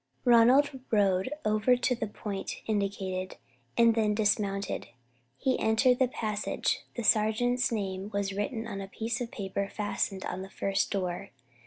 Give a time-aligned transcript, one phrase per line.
[0.25, 3.37] Ronald rode over to the point indicated,
[3.77, 4.87] and then dismounted.
[5.37, 6.79] He entered the passage.
[6.95, 11.29] The sergeant's name was written on a piece of paper fastened on the first door.